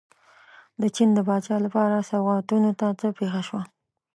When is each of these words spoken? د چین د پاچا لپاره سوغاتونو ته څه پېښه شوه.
د 0.81 0.83
چین 0.95 1.09
د 1.15 1.19
پاچا 1.27 1.55
لپاره 1.65 2.05
سوغاتونو 2.09 2.69
ته 2.79 2.87
څه 2.99 3.07
پېښه 3.17 3.41
شوه. 3.47 3.61